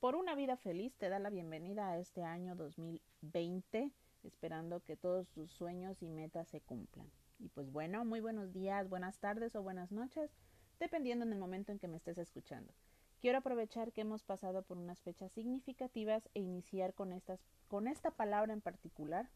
Por 0.00 0.16
una 0.16 0.34
vida 0.34 0.56
feliz 0.56 0.92
te 0.96 1.08
da 1.08 1.20
la 1.20 1.30
bienvenida 1.30 1.88
a 1.88 1.98
este 1.98 2.24
año 2.24 2.56
2020, 2.56 3.92
esperando 4.24 4.80
que 4.80 4.96
todos 4.96 5.28
tus 5.28 5.52
sueños 5.52 6.02
y 6.02 6.08
metas 6.08 6.48
se 6.48 6.60
cumplan. 6.60 7.08
Y 7.38 7.48
pues 7.48 7.70
bueno, 7.70 8.04
muy 8.04 8.20
buenos 8.20 8.52
días, 8.52 8.88
buenas 8.88 9.18
tardes 9.18 9.54
o 9.54 9.62
buenas 9.62 9.92
noches, 9.92 10.32
dependiendo 10.80 11.24
en 11.24 11.32
el 11.32 11.38
momento 11.38 11.70
en 11.70 11.78
que 11.78 11.86
me 11.86 11.98
estés 11.98 12.18
escuchando. 12.18 12.72
Quiero 13.20 13.38
aprovechar 13.38 13.92
que 13.92 14.00
hemos 14.00 14.24
pasado 14.24 14.62
por 14.62 14.78
unas 14.78 15.00
fechas 15.00 15.30
significativas 15.30 16.28
e 16.34 16.40
iniciar 16.40 16.92
con, 16.92 17.12
estas, 17.12 17.38
con 17.68 17.86
esta 17.86 18.10
palabra 18.10 18.52
en 18.52 18.62
particular, 18.62 19.30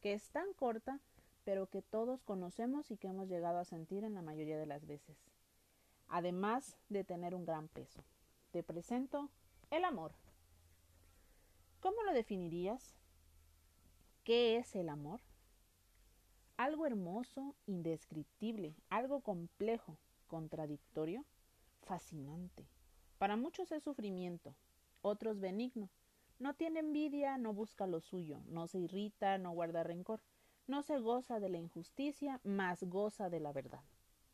que 0.00 0.12
es 0.12 0.30
tan 0.30 0.52
corta, 0.52 1.00
pero 1.44 1.66
que 1.66 1.82
todos 1.82 2.22
conocemos 2.22 2.92
y 2.92 2.96
que 2.96 3.08
hemos 3.08 3.28
llegado 3.28 3.58
a 3.58 3.64
sentir 3.64 4.04
en 4.04 4.14
la 4.14 4.22
mayoría 4.22 4.58
de 4.58 4.66
las 4.66 4.86
veces, 4.86 5.16
además 6.12 6.76
de 6.88 7.02
tener 7.02 7.34
un 7.34 7.44
gran 7.44 7.68
peso. 7.68 8.04
Te 8.52 8.62
presento 8.62 9.28
el 9.70 9.84
amor. 9.84 10.12
¿Cómo 11.80 12.02
lo 12.04 12.12
definirías? 12.12 12.94
¿Qué 14.22 14.56
es 14.56 14.76
el 14.76 14.88
amor? 14.88 15.20
Algo 16.56 16.86
hermoso, 16.86 17.56
indescriptible, 17.66 18.76
algo 18.88 19.20
complejo, 19.20 19.98
contradictorio, 20.28 21.24
fascinante 21.82 22.68
para 23.22 23.36
muchos 23.36 23.70
es 23.70 23.84
sufrimiento, 23.84 24.52
otros 25.00 25.38
benigno. 25.38 25.88
No 26.40 26.54
tiene 26.54 26.80
envidia, 26.80 27.38
no 27.38 27.52
busca 27.52 27.86
lo 27.86 28.00
suyo, 28.00 28.40
no 28.48 28.66
se 28.66 28.80
irrita, 28.80 29.38
no 29.38 29.52
guarda 29.52 29.84
rencor, 29.84 30.20
no 30.66 30.82
se 30.82 30.98
goza 30.98 31.38
de 31.38 31.48
la 31.48 31.58
injusticia, 31.58 32.40
mas 32.42 32.82
goza 32.82 33.30
de 33.30 33.38
la 33.38 33.52
verdad. 33.52 33.84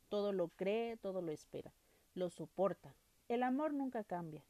Todo 0.09 0.33
lo 0.33 0.49
cree, 0.49 0.97
todo 0.97 1.21
lo 1.21 1.31
espera, 1.31 1.71
lo 2.15 2.31
soporta. 2.31 2.95
El 3.27 3.43
amor 3.43 3.73
nunca 3.73 4.03
cambia. 4.03 4.43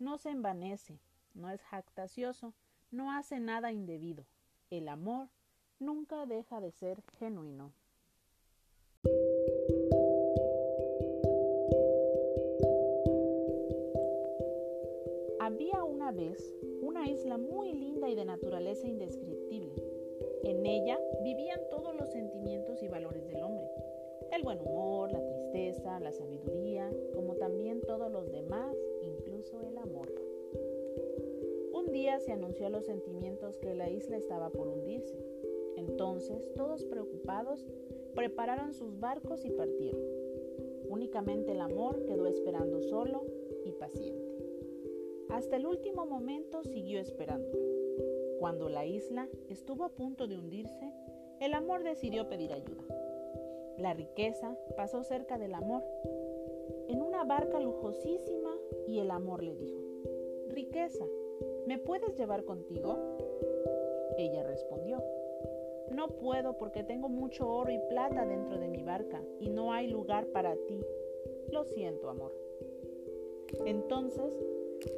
No 0.00 0.18
se 0.18 0.30
envanece, 0.30 1.00
no 1.34 1.50
es 1.50 1.62
jactacioso, 1.62 2.52
no 2.90 3.12
hace 3.12 3.38
nada 3.38 3.70
indebido. 3.70 4.26
El 4.70 4.88
amor 4.88 5.28
nunca 5.78 6.26
deja 6.26 6.60
de 6.60 6.72
ser 6.72 7.02
genuino. 7.18 7.72
Había 15.40 15.84
una 15.84 16.10
vez 16.10 16.54
una 16.82 17.08
isla 17.08 17.38
muy 17.38 17.72
linda 17.72 18.08
y 18.08 18.16
de 18.16 18.24
naturaleza 18.24 18.88
indescriptible. 18.88 19.74
En 20.42 20.66
ella 20.66 20.98
vivían 21.22 21.60
todos 21.70 21.94
los 21.94 22.10
sentimientos 22.10 22.82
y 22.82 22.88
valores 22.88 23.26
del 23.28 23.42
hombre. 23.42 23.77
El 24.30 24.42
buen 24.42 24.60
humor, 24.60 25.10
la 25.10 25.24
tristeza, 25.24 25.98
la 26.00 26.12
sabiduría, 26.12 26.90
como 27.14 27.34
también 27.36 27.80
todos 27.80 28.12
los 28.12 28.30
demás, 28.30 28.76
incluso 29.02 29.60
el 29.62 29.78
amor. 29.78 30.12
Un 31.72 31.90
día 31.92 32.20
se 32.20 32.32
anunció 32.32 32.66
a 32.66 32.70
los 32.70 32.84
sentimientos 32.84 33.58
que 33.58 33.74
la 33.74 33.88
isla 33.88 34.16
estaba 34.16 34.50
por 34.50 34.68
hundirse. 34.68 35.16
Entonces, 35.76 36.52
todos 36.54 36.84
preocupados, 36.84 37.66
prepararon 38.14 38.74
sus 38.74 39.00
barcos 39.00 39.44
y 39.44 39.50
partieron. 39.50 40.02
Únicamente 40.88 41.52
el 41.52 41.60
amor 41.60 42.04
quedó 42.04 42.26
esperando 42.26 42.80
solo 42.82 43.24
y 43.64 43.72
paciente. 43.72 44.28
Hasta 45.30 45.56
el 45.56 45.66
último 45.66 46.04
momento 46.04 46.64
siguió 46.64 47.00
esperando. 47.00 47.56
Cuando 48.38 48.68
la 48.68 48.86
isla 48.86 49.28
estuvo 49.48 49.84
a 49.84 49.90
punto 49.90 50.26
de 50.26 50.36
hundirse, 50.36 50.92
el 51.40 51.54
amor 51.54 51.82
decidió 51.82 52.28
pedir 52.28 52.52
ayuda. 52.52 53.07
La 53.78 53.94
riqueza 53.94 54.56
pasó 54.76 55.04
cerca 55.04 55.38
del 55.38 55.54
amor, 55.54 55.84
en 56.88 57.00
una 57.00 57.24
barca 57.24 57.60
lujosísima, 57.60 58.56
y 58.86 58.98
el 58.98 59.10
amor 59.10 59.42
le 59.42 59.54
dijo, 59.54 59.78
Riqueza, 60.48 61.04
¿me 61.66 61.78
puedes 61.78 62.16
llevar 62.16 62.44
contigo? 62.44 62.98
Ella 64.16 64.42
respondió, 64.42 65.02
No 65.92 66.08
puedo 66.08 66.58
porque 66.58 66.82
tengo 66.82 67.08
mucho 67.08 67.48
oro 67.48 67.70
y 67.70 67.78
plata 67.88 68.26
dentro 68.26 68.58
de 68.58 68.68
mi 68.68 68.82
barca 68.82 69.22
y 69.38 69.48
no 69.48 69.72
hay 69.72 69.86
lugar 69.86 70.26
para 70.28 70.56
ti. 70.56 70.84
Lo 71.52 71.64
siento, 71.64 72.08
amor. 72.08 72.32
Entonces 73.64 74.34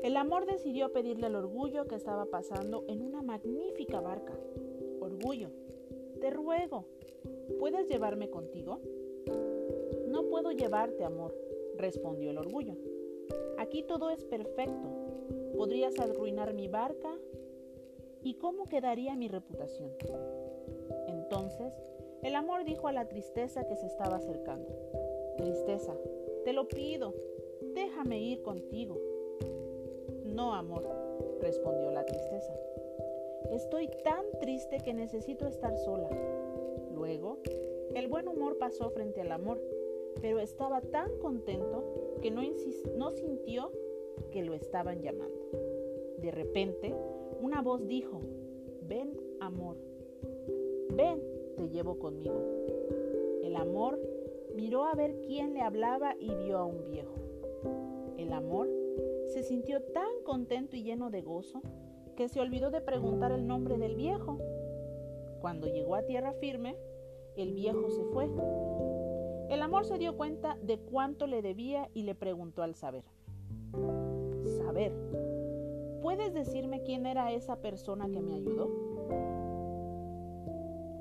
el 0.02 0.16
amor 0.16 0.47
decidió 0.47 0.92
pedirle 0.92 1.26
al 1.26 1.36
orgullo 1.36 1.86
que 1.86 1.94
estaba 1.94 2.26
pasando 2.26 2.84
en 2.88 3.02
una 3.02 3.22
magnífica 3.22 4.00
barca. 4.00 4.34
Orgullo, 5.00 5.50
te 6.20 6.30
ruego, 6.30 6.84
¿puedes 7.58 7.88
llevarme 7.88 8.30
contigo? 8.30 8.80
No 10.08 10.24
puedo 10.28 10.52
llevarte, 10.52 11.04
amor, 11.04 11.34
respondió 11.76 12.30
el 12.30 12.38
orgullo. 12.38 12.76
Aquí 13.58 13.82
todo 13.82 14.10
es 14.10 14.24
perfecto. 14.24 14.88
Podrías 15.56 15.98
arruinar 15.98 16.54
mi 16.54 16.68
barca 16.68 17.14
y 18.22 18.34
cómo 18.34 18.68
quedaría 18.68 19.16
mi 19.16 19.28
reputación. 19.28 19.92
Entonces, 21.06 21.72
el 22.22 22.34
amor 22.34 22.64
dijo 22.64 22.88
a 22.88 22.92
la 22.92 23.06
tristeza 23.08 23.66
que 23.66 23.76
se 23.76 23.86
estaba 23.86 24.16
acercando. 24.16 24.74
Tristeza, 25.36 25.94
te 26.44 26.52
lo 26.52 26.68
pido, 26.68 27.14
déjame 27.74 28.18
ir 28.20 28.42
contigo. 28.42 28.98
No, 30.24 30.54
amor, 30.54 30.86
respondió 31.40 31.90
la 31.90 32.04
tristeza. 32.04 32.54
Estoy 33.50 33.88
tan 34.04 34.24
triste 34.40 34.78
que 34.78 34.94
necesito 34.94 35.46
estar 35.46 35.76
sola. 35.78 36.08
El 37.94 38.08
buen 38.08 38.28
humor 38.28 38.58
pasó 38.58 38.90
frente 38.90 39.20
al 39.20 39.32
amor, 39.32 39.60
pero 40.20 40.38
estaba 40.38 40.80
tan 40.80 41.18
contento 41.18 41.84
que 42.22 42.30
no 42.30 43.10
sintió 43.12 43.72
que 44.30 44.42
lo 44.42 44.54
estaban 44.54 45.02
llamando. 45.02 45.40
De 46.18 46.30
repente, 46.30 46.94
una 47.40 47.62
voz 47.62 47.86
dijo, 47.88 48.20
ven, 48.82 49.18
amor, 49.40 49.76
ven, 50.94 51.22
te 51.56 51.68
llevo 51.68 51.98
conmigo. 51.98 52.40
El 53.42 53.56
amor 53.56 53.98
miró 54.54 54.84
a 54.84 54.94
ver 54.94 55.20
quién 55.22 55.54
le 55.54 55.60
hablaba 55.60 56.14
y 56.20 56.34
vio 56.34 56.58
a 56.58 56.64
un 56.64 56.84
viejo. 56.84 57.14
El 58.18 58.32
amor 58.32 58.68
se 59.26 59.42
sintió 59.42 59.82
tan 59.82 60.22
contento 60.24 60.76
y 60.76 60.82
lleno 60.82 61.10
de 61.10 61.22
gozo 61.22 61.62
que 62.16 62.28
se 62.28 62.40
olvidó 62.40 62.70
de 62.70 62.80
preguntar 62.80 63.32
el 63.32 63.46
nombre 63.46 63.78
del 63.78 63.96
viejo. 63.96 64.38
Cuando 65.40 65.66
llegó 65.66 65.94
a 65.94 66.02
tierra 66.02 66.34
firme, 66.34 66.76
el 67.36 67.52
viejo 67.52 67.91
se 67.91 68.04
fue. 68.04 68.28
El 69.48 69.62
amor 69.62 69.84
se 69.84 69.98
dio 69.98 70.16
cuenta 70.16 70.56
de 70.62 70.78
cuánto 70.78 71.26
le 71.26 71.42
debía 71.42 71.88
y 71.94 72.02
le 72.02 72.14
preguntó 72.14 72.62
al 72.62 72.74
saber. 72.74 73.04
Saber, 74.44 74.92
¿puedes 76.02 76.32
decirme 76.32 76.82
quién 76.82 77.06
era 77.06 77.32
esa 77.32 77.60
persona 77.60 78.08
que 78.10 78.20
me 78.20 78.34
ayudó? 78.34 78.70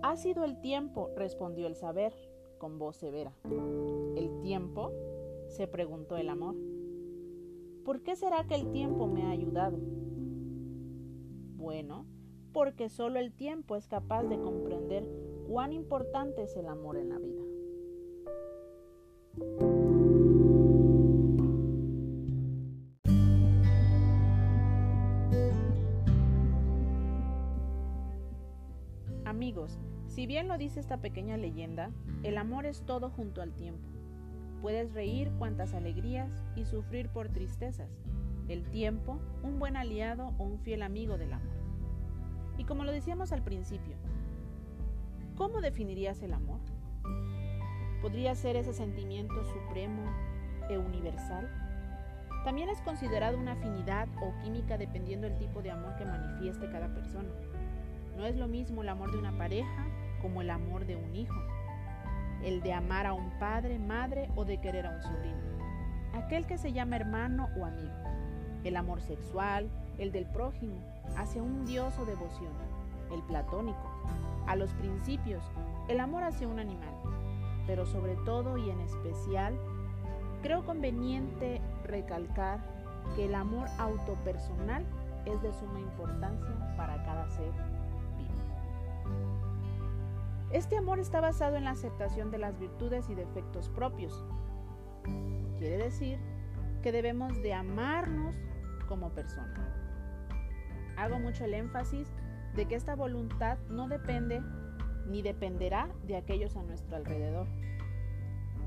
Ha 0.01 0.15
sido 0.15 0.43
el 0.43 0.59
tiempo, 0.61 1.11
respondió 1.15 1.67
el 1.67 1.75
saber 1.75 2.13
con 2.57 2.79
voz 2.79 2.97
severa. 2.97 3.33
¿El 4.15 4.41
tiempo? 4.41 4.91
se 5.49 5.67
preguntó 5.67 6.15
el 6.15 6.29
amor. 6.29 6.55
¿Por 7.83 8.01
qué 8.03 8.15
será 8.15 8.45
que 8.45 8.55
el 8.55 8.71
tiempo 8.71 9.07
me 9.07 9.23
ha 9.23 9.31
ayudado? 9.31 9.77
Bueno, 11.57 12.05
porque 12.53 12.89
solo 12.89 13.19
el 13.19 13.33
tiempo 13.33 13.75
es 13.75 13.87
capaz 13.87 14.23
de 14.23 14.39
comprender 14.39 15.07
cuán 15.49 15.73
importante 15.73 16.43
es 16.43 16.55
el 16.57 16.67
amor 16.67 16.95
en 16.95 17.09
la 17.09 17.17
vida. 17.17 17.41
Amigos, 29.25 29.79
si 30.05 30.27
bien 30.27 30.47
lo 30.47 30.59
dice 30.59 30.79
esta 30.79 30.97
pequeña 30.97 31.35
leyenda, 31.35 31.89
el 32.21 32.37
amor 32.37 32.67
es 32.67 32.83
todo 32.83 33.09
junto 33.09 33.41
al 33.41 33.55
tiempo. 33.55 33.89
Puedes 34.61 34.93
reír 34.93 35.31
cuantas 35.39 35.73
alegrías 35.73 36.43
y 36.55 36.65
sufrir 36.65 37.09
por 37.09 37.29
tristezas. 37.29 37.89
El 38.49 38.69
tiempo, 38.69 39.17
un 39.41 39.57
buen 39.57 39.77
aliado 39.77 40.35
o 40.37 40.43
un 40.43 40.59
fiel 40.59 40.83
amigo 40.83 41.17
del 41.17 41.33
amor. 41.33 41.57
Y 42.59 42.65
como 42.65 42.83
lo 42.83 42.91
decíamos 42.91 43.31
al 43.31 43.43
principio, 43.43 43.95
¿cómo 45.39 45.61
definirías 45.61 46.21
el 46.21 46.33
amor? 46.33 46.59
¿Podría 48.01 48.35
ser 48.35 48.57
ese 48.57 48.73
sentimiento 48.73 49.43
supremo 49.45 50.03
e 50.69 50.77
universal? 50.77 51.49
También 52.43 52.67
es 52.67 52.79
considerado 52.81 53.37
una 53.37 53.53
afinidad 53.53 54.07
o 54.21 54.33
química 54.43 54.77
dependiendo 54.77 55.27
del 55.27 55.39
tipo 55.39 55.61
de 55.61 55.71
amor 55.71 55.95
que 55.95 56.05
manifieste 56.05 56.69
cada 56.69 56.93
persona. 56.93 57.29
No 58.17 58.25
es 58.25 58.35
lo 58.35 58.49
mismo 58.49 58.83
el 58.83 58.89
amor 58.89 59.11
de 59.11 59.17
una 59.17 59.35
pareja 59.37 59.87
como 60.21 60.41
el 60.41 60.49
amor 60.49 60.85
de 60.85 60.97
un 60.97 61.15
hijo 61.15 61.41
el 62.43 62.61
de 62.61 62.73
amar 62.73 63.05
a 63.05 63.13
un 63.13 63.31
padre, 63.39 63.79
madre 63.79 64.29
o 64.35 64.45
de 64.45 64.59
querer 64.59 64.85
a 64.85 64.91
un 64.91 65.01
sobrino, 65.01 65.37
aquel 66.13 66.45
que 66.45 66.57
se 66.57 66.71
llama 66.71 66.95
hermano 66.95 67.49
o 67.59 67.65
amigo, 67.65 67.93
el 68.63 68.77
amor 68.77 69.01
sexual, 69.01 69.69
el 69.97 70.11
del 70.11 70.25
prójimo, 70.25 70.77
hacia 71.17 71.43
un 71.43 71.65
dios 71.65 71.97
o 71.99 72.05
devoción, 72.05 72.53
el 73.11 73.21
platónico, 73.23 73.91
a 74.49 74.55
los 74.55 74.73
principios, 74.73 75.43
el 75.87 75.99
amor 75.99 76.23
hacia 76.23 76.47
un 76.47 76.59
animal, 76.59 76.95
pero 77.67 77.85
sobre 77.85 78.15
todo 78.15 78.57
y 78.57 78.71
en 78.71 78.81
especial 78.81 79.55
creo 80.41 80.65
conveniente 80.65 81.61
recalcar 81.83 82.59
que 83.15 83.25
el 83.25 83.35
amor 83.35 83.67
autopersonal 83.77 84.83
es 85.25 85.39
de 85.43 85.53
suma 85.53 85.79
importancia 85.79 86.75
para 86.75 87.03
cada 87.03 87.29
ser 87.29 87.51
vivo. 88.17 88.33
Este 90.51 90.77
amor 90.77 90.99
está 90.99 91.21
basado 91.21 91.55
en 91.55 91.65
la 91.65 91.71
aceptación 91.71 92.31
de 92.31 92.39
las 92.39 92.57
virtudes 92.57 93.07
y 93.11 93.13
defectos 93.13 93.69
propios. 93.69 94.25
Quiere 95.59 95.77
decir 95.77 96.17
que 96.81 96.91
debemos 96.91 97.39
de 97.43 97.53
amarnos 97.53 98.35
como 98.87 99.09
persona. 99.11 99.75
Hago 100.97 101.19
mucho 101.19 101.45
el 101.45 101.53
énfasis 101.53 102.11
de 102.55 102.65
que 102.65 102.75
esta 102.75 102.95
voluntad 102.95 103.57
no 103.69 103.87
depende 103.87 104.41
ni 105.07 105.21
dependerá 105.21 105.89
de 106.05 106.17
aquellos 106.17 106.55
a 106.55 106.63
nuestro 106.63 106.95
alrededor, 106.95 107.47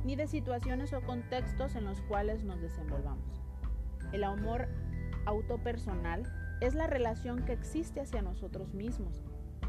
ni 0.04 0.16
de 0.16 0.26
situaciones 0.26 0.92
o 0.92 1.00
contextos 1.02 1.76
en 1.76 1.84
los 1.84 2.00
cuales 2.02 2.44
nos 2.44 2.60
desenvolvamos. 2.60 3.40
El 4.12 4.24
amor 4.24 4.68
autopersonal 5.26 6.24
es 6.60 6.74
la 6.74 6.86
relación 6.86 7.44
que 7.44 7.52
existe 7.52 8.00
hacia 8.00 8.22
nosotros 8.22 8.74
mismos, 8.74 9.22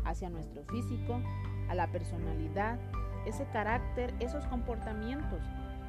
hacia 0.05 0.29
nuestro 0.29 0.63
físico, 0.65 1.21
a 1.69 1.75
la 1.75 1.91
personalidad, 1.91 2.79
ese 3.25 3.45
carácter, 3.53 4.13
esos 4.19 4.45
comportamientos, 4.47 5.41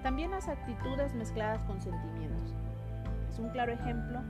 también 0.03 0.31
las 0.31 0.49
actitudes 0.49 1.15
mezcladas 1.15 1.65
con 1.65 1.81
sentimientos. 1.81 2.55
Es 3.31 3.38
un 3.38 3.50
claro 3.50 3.73
ejemplo 3.73 4.20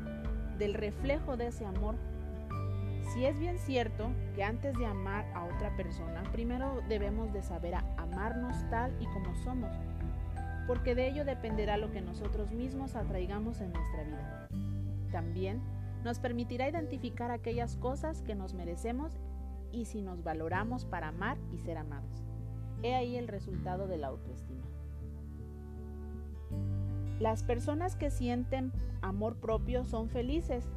del 0.58 0.74
reflejo 0.74 1.36
de 1.36 1.48
ese 1.48 1.66
amor 1.66 1.96
si 3.12 3.26
es 3.26 3.38
bien 3.38 3.58
cierto 3.58 4.10
que 4.34 4.44
antes 4.44 4.76
de 4.78 4.86
amar 4.86 5.24
a 5.34 5.44
otra 5.44 5.76
persona, 5.76 6.22
primero 6.32 6.82
debemos 6.88 7.32
de 7.32 7.42
saber 7.42 7.74
amarnos 7.96 8.56
tal 8.70 8.94
y 9.00 9.06
como 9.06 9.34
somos, 9.36 9.70
porque 10.66 10.94
de 10.94 11.08
ello 11.08 11.24
dependerá 11.24 11.76
lo 11.76 11.90
que 11.90 12.00
nosotros 12.00 12.52
mismos 12.52 12.96
atraigamos 12.96 13.60
en 13.60 13.72
nuestra 13.72 14.04
vida. 14.04 14.48
También 15.12 15.60
nos 16.02 16.18
permitirá 16.18 16.68
identificar 16.68 17.30
aquellas 17.30 17.76
cosas 17.76 18.22
que 18.22 18.34
nos 18.34 18.54
merecemos 18.54 19.12
y 19.72 19.86
si 19.86 20.02
nos 20.02 20.22
valoramos 20.22 20.84
para 20.84 21.08
amar 21.08 21.38
y 21.52 21.58
ser 21.58 21.78
amados. 21.78 22.24
He 22.82 22.94
ahí 22.94 23.16
el 23.16 23.28
resultado 23.28 23.86
de 23.86 23.98
la 23.98 24.08
autoestima. 24.08 24.64
Las 27.20 27.42
personas 27.42 27.96
que 27.96 28.10
sienten 28.10 28.72
amor 29.00 29.36
propio 29.36 29.84
son 29.84 30.08
felices 30.08 30.68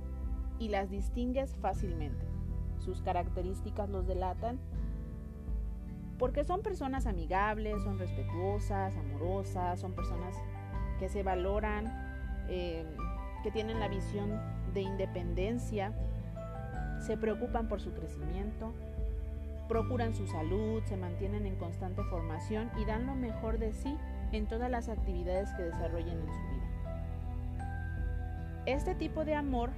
y 0.59 0.69
las 0.69 0.89
distingues 0.89 1.55
fácilmente. 1.57 2.25
Sus 2.79 3.01
características 3.01 3.89
los 3.89 4.07
delatan 4.07 4.59
porque 6.17 6.43
son 6.43 6.61
personas 6.61 7.05
amigables, 7.05 7.83
son 7.83 7.99
respetuosas, 7.99 8.95
amorosas, 8.95 9.79
son 9.79 9.93
personas 9.93 10.35
que 10.99 11.09
se 11.09 11.21
valoran, 11.21 11.85
eh, 12.49 12.85
que 13.43 13.51
tienen 13.51 13.79
la 13.79 13.87
visión 13.87 14.41
de 14.73 14.81
independencia, 14.81 15.93
se 16.99 17.17
preocupan 17.17 17.67
por 17.67 17.81
su 17.81 17.93
crecimiento, 17.93 18.73
procuran 19.67 20.15
su 20.15 20.25
salud, 20.27 20.81
se 20.85 20.97
mantienen 20.97 21.45
en 21.45 21.55
constante 21.55 22.03
formación 22.05 22.71
y 22.79 22.85
dan 22.85 23.05
lo 23.05 23.13
mejor 23.13 23.59
de 23.59 23.73
sí 23.73 23.95
en 24.31 24.47
todas 24.47 24.71
las 24.71 24.89
actividades 24.89 25.53
que 25.53 25.63
desarrollen 25.63 26.19
en 26.19 26.27
su 26.27 26.39
vida. 26.49 26.67
Este 28.65 28.95
tipo 28.95 29.23
de 29.23 29.35
amor 29.35 29.69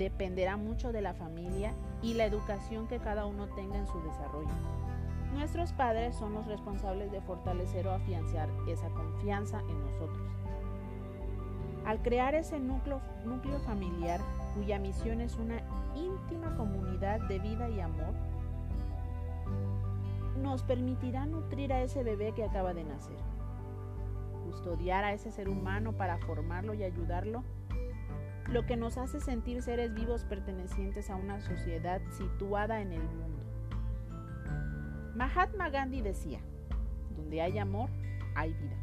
dependerá 0.00 0.56
mucho 0.56 0.92
de 0.92 1.02
la 1.02 1.12
familia 1.12 1.74
y 2.00 2.14
la 2.14 2.24
educación 2.24 2.88
que 2.88 2.98
cada 2.98 3.26
uno 3.26 3.48
tenga 3.48 3.76
en 3.76 3.86
su 3.86 4.00
desarrollo. 4.00 4.48
Nuestros 5.34 5.74
padres 5.74 6.16
son 6.16 6.32
los 6.32 6.46
responsables 6.46 7.12
de 7.12 7.20
fortalecer 7.20 7.86
o 7.86 7.92
afianzar 7.92 8.48
esa 8.66 8.88
confianza 8.88 9.60
en 9.60 9.78
nosotros. 9.84 10.26
Al 11.84 12.00
crear 12.00 12.34
ese 12.34 12.58
núcleo, 12.58 13.02
núcleo 13.26 13.60
familiar, 13.60 14.20
cuya 14.56 14.78
misión 14.78 15.20
es 15.20 15.36
una 15.36 15.60
íntima 15.94 16.56
comunidad 16.56 17.20
de 17.28 17.38
vida 17.38 17.68
y 17.68 17.80
amor, 17.80 18.14
nos 20.42 20.62
permitirá 20.62 21.26
nutrir 21.26 21.74
a 21.74 21.82
ese 21.82 22.02
bebé 22.02 22.32
que 22.32 22.44
acaba 22.44 22.72
de 22.72 22.84
nacer, 22.84 23.18
custodiar 24.46 25.04
a 25.04 25.12
ese 25.12 25.30
ser 25.30 25.50
humano 25.50 25.92
para 25.92 26.16
formarlo 26.16 26.72
y 26.72 26.84
ayudarlo 26.84 27.44
lo 28.50 28.66
que 28.66 28.76
nos 28.76 28.98
hace 28.98 29.20
sentir 29.20 29.62
seres 29.62 29.94
vivos 29.94 30.24
pertenecientes 30.24 31.08
a 31.08 31.14
una 31.14 31.40
sociedad 31.40 32.00
situada 32.10 32.80
en 32.80 32.92
el 32.92 33.02
mundo. 33.02 33.44
Mahatma 35.14 35.70
Gandhi 35.70 36.02
decía, 36.02 36.40
donde 37.16 37.42
hay 37.42 37.58
amor, 37.58 37.90
hay 38.34 38.52
vida. 38.54 38.76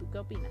¿Tú 0.00 0.10
qué 0.10 0.18
opinas? 0.18 0.50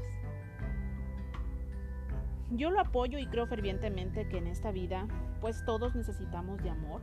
Yo 2.52 2.72
lo 2.72 2.80
apoyo 2.80 3.18
y 3.20 3.26
creo 3.28 3.48
fervientemente 3.48 4.30
que 4.30 4.38
en 4.38 4.48
esta 4.48 4.72
vida, 4.72 5.08
pues 5.42 5.66
todos 5.66 5.94
necesitamos 5.96 6.64
de 6.64 6.70
amor. 6.70 7.02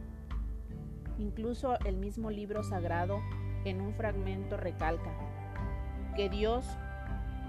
Incluso 1.18 1.78
el 1.80 1.98
mismo 1.98 2.30
libro 2.30 2.62
sagrado 2.62 3.20
en 3.66 3.82
un 3.82 3.92
fragmento 3.94 4.56
recalca 4.56 5.10
que 6.16 6.30
Dios 6.30 6.66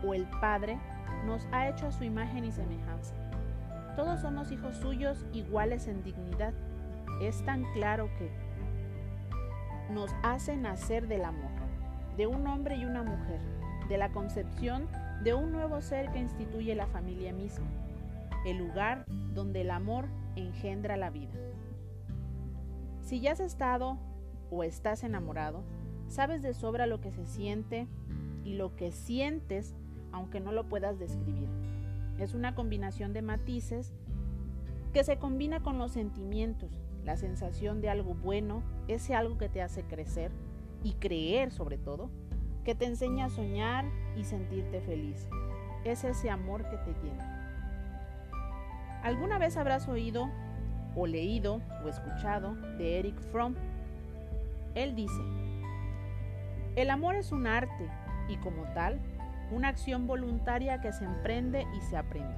o 0.04 0.14
el 0.14 0.28
Padre 0.42 0.78
nos 1.25 1.48
ha 1.54 1.69
hecho 1.69 1.88
a 1.88 1.92
su 1.94 2.04
imagen 2.04 2.44
y 2.44 2.52
semejanza 2.52 3.16
todos 3.96 4.22
somos 4.22 4.52
hijos 4.52 4.76
suyos 4.78 5.26
iguales 5.34 5.88
en 5.88 6.04
dignidad. 6.04 6.54
Es 7.22 7.44
tan 7.46 7.64
claro 7.74 8.10
que 8.18 8.30
nos 9.92 10.12
hace 10.24 10.56
nacer 10.56 11.08
del 11.08 11.26
amor, 11.26 11.52
de 12.18 12.28
un 12.28 12.48
hombre 12.48 12.78
y 12.78 12.86
una 12.86 13.04
mujer, 13.04 13.40
de 13.90 13.98
la 13.98 14.12
concepción 14.12 14.88
de 15.24 15.34
un 15.34 15.52
nuevo 15.52 15.82
ser 15.82 16.12
que 16.12 16.20
instituye 16.20 16.74
la 16.74 16.88
familia 16.88 17.32
misma, 17.32 17.68
el 18.46 18.58
lugar 18.58 19.06
donde 19.34 19.62
el 19.62 19.70
amor 19.70 20.06
engendra 20.36 20.98
la 20.98 21.10
vida. 21.10 21.34
Si 23.02 23.20
ya 23.20 23.34
has 23.34 23.40
estado 23.40 23.98
o 24.50 24.64
estás 24.64 25.04
enamorado, 25.04 25.64
sabes 26.08 26.42
de 26.42 26.54
sobra 26.54 26.88
lo 26.88 27.02
que 27.02 27.12
se 27.12 27.26
siente 27.26 27.88
y 28.44 28.56
lo 28.56 28.76
que 28.76 28.92
sientes 28.92 29.76
aunque 30.12 30.40
no 30.40 30.52
lo 30.52 30.68
puedas 30.68 30.98
describir. 30.98 31.48
Es 32.21 32.35
una 32.35 32.53
combinación 32.53 33.13
de 33.13 33.23
matices 33.23 33.91
que 34.94 35.03
se 35.03 35.18
combina 35.18 35.63
con 35.63 35.79
los 35.79 35.94
sentimientos, 35.94 36.69
la 37.03 37.18
sensación 37.18 37.81
de 37.81 37.89
algo 37.89 38.13
bueno, 38.13 38.62
ese 38.88 39.15
algo 39.15 39.39
que 39.39 39.50
te 39.50 39.63
hace 39.63 39.81
crecer 39.85 40.31
y 40.83 40.94
creer 40.94 41.51
sobre 41.51 41.79
todo, 41.79 42.12
que 42.63 42.75
te 42.75 42.85
enseña 42.85 43.25
a 43.25 43.29
soñar 43.29 43.85
y 44.15 44.23
sentirte 44.23 44.81
feliz. 44.81 45.27
Es 45.83 46.03
ese 46.03 46.29
amor 46.29 46.69
que 46.69 46.77
te 46.77 46.94
llena. 47.01 48.30
¿Alguna 49.01 49.40
vez 49.40 49.57
habrás 49.57 49.87
oído 49.87 50.30
o 50.95 51.07
leído 51.07 51.59
o 51.83 51.90
escuchado 51.90 52.54
de 52.78 52.99
Eric 52.99 53.19
Fromm? 53.31 53.56
Él 54.75 54.94
dice, 54.94 55.21
el 56.75 56.92
amor 56.92 57.16
es 57.16 57.31
un 57.31 57.47
arte 57.47 57.90
y 58.30 58.37
como 58.37 58.61
tal 58.75 58.99
una 59.52 59.68
acción 59.68 60.08
voluntaria 60.08 60.81
que 60.81 60.94
se 60.94 61.04
emprende 61.04 61.68
y 61.78 61.81
se 61.81 61.98
aprende, 61.98 62.36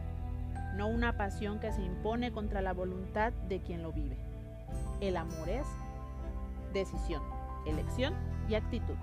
no 0.75 0.87
una 0.87 1.15
pasión 1.15 1.59
que 1.59 1.71
se 1.71 1.83
impone 1.83 2.31
contra 2.31 2.61
la 2.61 2.73
voluntad 2.73 3.31
de 3.47 3.61
quien 3.61 3.83
lo 3.83 3.91
vive. 3.91 4.17
El 4.99 5.17
amor 5.17 5.47
es 5.47 5.65
decisión, 6.73 7.21
elección 7.67 8.13
y 8.49 8.55
actitud. 8.55 8.95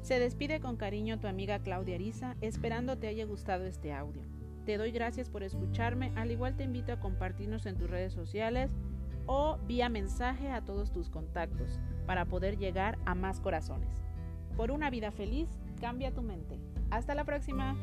Se 0.00 0.18
despide 0.18 0.60
con 0.60 0.76
cariño 0.76 1.20
tu 1.20 1.28
amiga 1.28 1.60
Claudia 1.60 1.94
Ariza, 1.94 2.34
esperando 2.40 2.98
te 2.98 3.06
haya 3.06 3.24
gustado 3.26 3.66
este 3.66 3.92
audio. 3.92 4.22
Te 4.64 4.76
doy 4.76 4.90
gracias 4.90 5.28
por 5.28 5.42
escucharme, 5.42 6.12
al 6.16 6.30
igual 6.30 6.56
te 6.56 6.64
invito 6.64 6.92
a 6.92 7.00
compartirnos 7.00 7.66
en 7.66 7.76
tus 7.76 7.88
redes 7.88 8.12
sociales 8.12 8.70
o 9.26 9.58
vía 9.66 9.88
mensaje 9.88 10.50
a 10.50 10.64
todos 10.64 10.90
tus 10.90 11.10
contactos 11.10 11.78
para 12.10 12.24
poder 12.24 12.58
llegar 12.58 12.98
a 13.06 13.14
más 13.14 13.38
corazones. 13.38 14.02
Por 14.56 14.72
una 14.72 14.90
vida 14.90 15.12
feliz, 15.12 15.48
cambia 15.80 16.12
tu 16.12 16.22
mente. 16.22 16.58
Hasta 16.90 17.14
la 17.14 17.22
próxima. 17.22 17.76